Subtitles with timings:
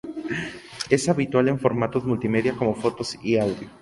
[0.89, 3.69] Es habitual en formatos multimedia como fotos y audio.